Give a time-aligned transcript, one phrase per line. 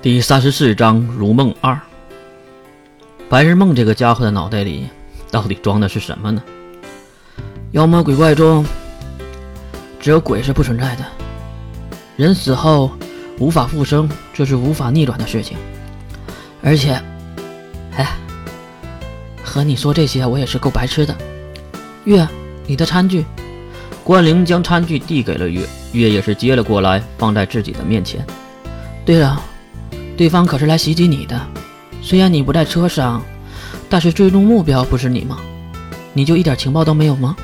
[0.00, 1.76] 第三十四章如梦二。
[3.28, 4.86] 白日梦这个家伙的脑袋里
[5.28, 6.40] 到底装的是什么呢？
[7.72, 8.64] 妖魔鬼怪中，
[9.98, 11.04] 只有鬼是不存在的。
[12.16, 12.92] 人死后
[13.40, 15.58] 无法复生，这是无法逆转的事情。
[16.62, 16.92] 而且，
[17.96, 18.16] 哎，
[19.42, 21.12] 和你说这些，我也是够白痴的。
[22.04, 22.24] 月，
[22.68, 23.24] 你的餐具。
[24.04, 28.24] 关灵将餐具递给了月，月也是接了过来，放在自己的面前。
[29.04, 29.42] 对了。
[30.18, 31.40] 对方可是来袭击你的，
[32.02, 33.22] 虽然你不在车上，
[33.88, 35.38] 但是最终目标不是你吗？
[36.12, 37.36] 你就一点情报都没有吗？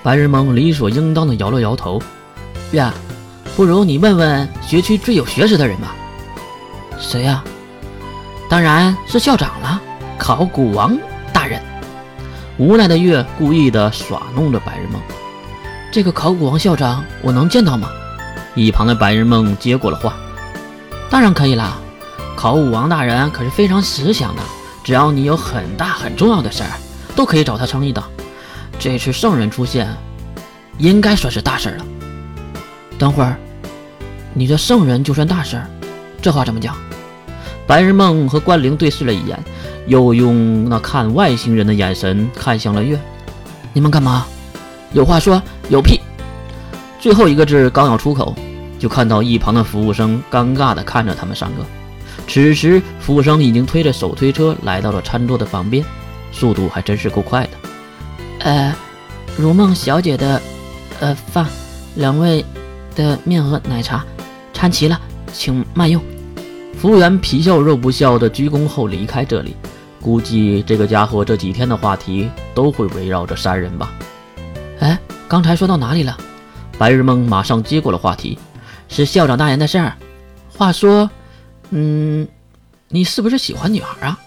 [0.00, 2.00] 白日梦理所应当的摇了摇头。
[2.74, 2.94] 呀，
[3.56, 5.96] 不如你问问学区最有学识的人吧。
[6.96, 7.42] 谁呀？
[8.48, 9.82] 当然是校长了，
[10.16, 10.96] 考古王
[11.32, 11.60] 大人。
[12.56, 15.02] 无奈的月故意的耍弄着白日梦。
[15.90, 17.90] 这个考古王校长，我能见到吗？
[18.54, 20.14] 一旁的白日梦接过了话。
[21.10, 21.76] 当然可以啦，
[22.36, 24.42] 考武王大人可是非常识相的，
[24.84, 26.70] 只要你有很大很重要的事儿，
[27.16, 28.02] 都可以找他商议的。
[28.78, 29.88] 这次圣人出现，
[30.78, 31.84] 应该算是大事了。
[32.96, 33.36] 等会儿，
[34.32, 35.60] 你这圣人就算大事，
[36.22, 36.76] 这话怎么讲？
[37.66, 39.36] 白日梦和关灵对视了一眼，
[39.88, 42.98] 又用那看外星人的眼神看向了月。
[43.72, 44.26] 你们干嘛？
[44.92, 46.00] 有话说，有屁。
[47.00, 48.34] 最后一个字刚要出口。
[48.80, 51.64] 就看到一旁的服务生尴尬地看着他们三个。
[52.26, 55.84] 此时，服务生已经推着手推车来到了餐桌的旁边，
[56.32, 57.50] 速度还真是够快的。
[58.40, 58.74] 呃，
[59.36, 60.40] 如梦小姐的，
[60.98, 61.46] 呃饭，
[61.96, 62.44] 两位
[62.96, 64.04] 的面和奶茶，
[64.54, 64.98] 餐齐了，
[65.32, 66.02] 请慢用。
[66.78, 69.54] 服务员皮笑肉不笑的鞠躬后离开这里。
[70.00, 73.92] 估计这个家伙这几天的话题都会围绕着三人吧。
[74.78, 74.98] 哎，
[75.28, 76.16] 刚才说到哪里了？
[76.78, 78.38] 白日梦马上接过了话题。
[78.90, 79.96] 是校长大人的事儿。
[80.54, 81.08] 话说，
[81.70, 82.28] 嗯，
[82.88, 84.18] 你是不是喜欢女孩啊？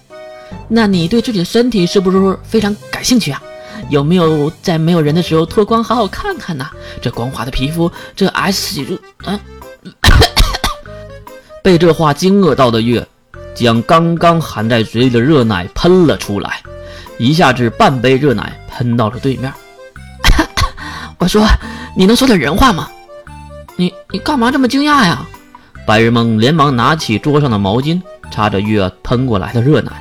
[0.67, 3.41] 那你对自己的身体是不是非常感兴趣啊？
[3.89, 6.66] 有没有在没有人的时候脱光好好看看呢？
[7.02, 9.38] 这光滑的皮肤，这 S 型，嗯，
[11.62, 13.06] 被这话惊愕到的月，
[13.53, 16.62] 将刚刚含在嘴里的热奶喷了出来，
[17.18, 19.52] 一下子半杯热奶喷到了对面。
[21.19, 21.46] 我说，
[21.97, 22.90] 你能说点人话吗？
[23.75, 25.25] 你你干嘛这么惊讶呀？
[25.85, 28.01] 白日梦连忙拿起桌上的毛巾
[28.31, 29.91] 擦着月喷过来的热奶，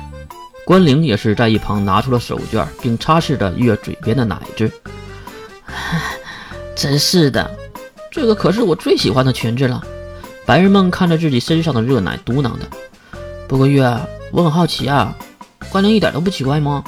[0.65, 4.71] 关灵也是在一旁拿出了手绢，并擦拭着月嘴边的奶子。
[6.75, 7.51] 真是的，
[8.09, 9.83] 这个可是我最喜欢的裙子了。
[10.45, 12.67] 白日梦看着自己身上的热奶，嘟囔的。
[13.47, 13.83] 不过月，
[14.31, 15.15] 我很好奇啊，
[15.69, 16.83] 关灵一点都不奇怪吗？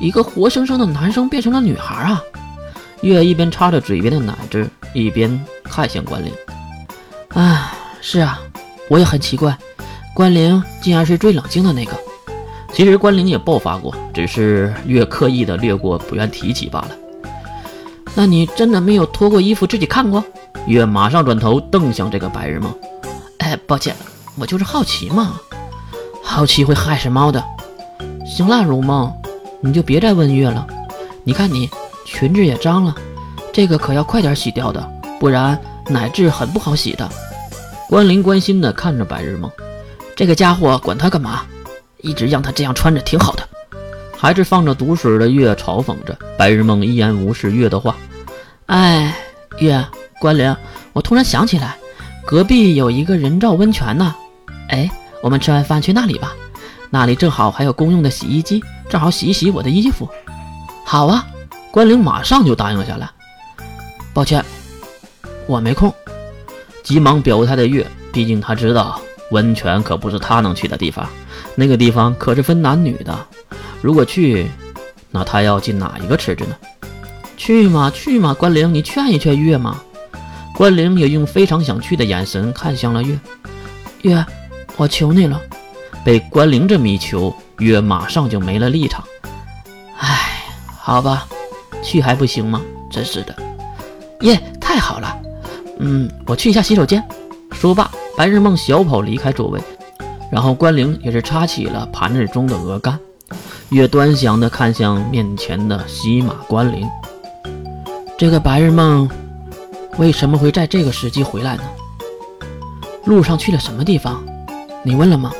[0.00, 2.20] 一个活生生的男生变成了女孩啊！
[3.02, 5.44] 月一边擦着嘴边的奶汁，一边。
[5.72, 6.30] 看向关灵，
[7.30, 7.72] 啊，
[8.02, 8.38] 是啊，
[8.90, 9.56] 我也很奇怪，
[10.14, 11.92] 关灵竟然是最冷静的那个。
[12.74, 16.90] 其实关灵也爆发过，只是越刻意的略过，不愿提起罢了。
[18.14, 20.22] 那你真的没有脱过衣服自己看过？
[20.66, 22.70] 月马上转头瞪向这个白日梦。
[23.38, 23.96] 哎，抱歉，
[24.36, 25.40] 我就是好奇嘛，
[26.22, 27.42] 好奇会害死猫的。
[28.26, 29.10] 行了，如梦，
[29.62, 30.66] 你就别再问月了。
[31.24, 31.70] 你看你
[32.04, 32.94] 裙子也脏了，
[33.54, 35.01] 这个可要快点洗掉的。
[35.22, 35.56] 不然
[35.86, 37.08] 奶质很不好洗的。
[37.88, 39.48] 关灵关心的看着白日梦，
[40.16, 41.44] 这个家伙管他干嘛？
[41.98, 43.48] 一直让他这样穿着挺好的。
[44.18, 47.94] 还是放着毒水的月嘲讽着白日梦，一言无视月的话。
[48.66, 49.14] 哎，
[49.58, 49.86] 月，
[50.18, 50.56] 关灵，
[50.92, 51.76] 我突然想起来，
[52.26, 54.12] 隔壁有一个人造温泉呢。
[54.70, 54.90] 哎，
[55.22, 56.32] 我们吃完饭去那里吧，
[56.90, 60.08] 那里正好还有公用的洗衣机，正好洗一洗我的衣服。
[60.84, 61.24] 好啊，
[61.70, 63.08] 关灵马上就答应下来。
[64.12, 64.44] 抱歉。
[65.46, 65.92] 我没空，
[66.82, 71.08] 急忙表态的月，毕竟他知道温泉可不是他能去的地方，
[71.54, 73.26] 那个地方可是分男女的。
[73.80, 74.50] 如果去，
[75.10, 76.56] 那他要进哪一个池子呢？
[77.36, 79.80] 去嘛去嘛，关灵，你劝一劝月嘛。
[80.54, 83.18] 关灵也用非常想去的眼神看向了月，
[84.02, 84.24] 月，
[84.76, 85.40] 我求你了。
[86.04, 89.02] 被关灵这么一求，月马上就没了立场。
[89.98, 90.44] 唉，
[90.78, 91.26] 好吧，
[91.82, 92.60] 去还不行吗？
[92.90, 93.34] 真是的，
[94.20, 95.21] 耶，太好了。
[95.84, 97.02] 嗯，我去一下洗手间。
[97.50, 99.60] 说罢，白日梦小跑离开座位，
[100.30, 102.98] 然后关灵也是插起了盘子中的鹅肝，
[103.70, 106.88] 越端详地看向面前的西马关灵。
[108.16, 109.10] 这个白日梦
[109.98, 111.64] 为什么会在这个时机回来呢？
[113.04, 114.24] 路上去了什么地方？
[114.84, 115.32] 你问了吗？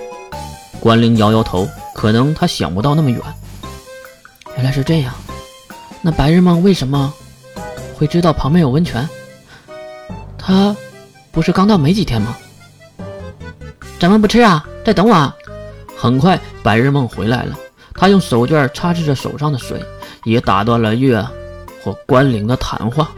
[0.80, 3.20] 关灵摇摇头，可能他想不到那么远。
[4.56, 5.14] 原来是这样，
[6.02, 7.14] 那白日梦为什么
[7.96, 9.08] 会知道旁边有温泉？
[10.44, 10.76] 他
[11.30, 12.36] 不是刚到没几天吗？
[14.00, 14.66] 怎么不吃啊？
[14.84, 15.32] 再等我。
[15.96, 17.56] 很快，白日梦回来了，
[17.94, 19.80] 他用手绢擦拭着手上的水，
[20.24, 21.24] 也打断了月
[21.80, 23.12] 或关灵的谈话。